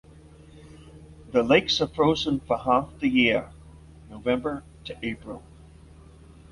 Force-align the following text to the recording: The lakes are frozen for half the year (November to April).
The 1.31 1.43
lakes 1.43 1.79
are 1.79 1.85
frozen 1.85 2.39
for 2.39 2.57
half 2.57 2.97
the 2.97 3.07
year 3.07 3.51
(November 4.09 4.63
to 4.85 4.97
April). 5.03 5.43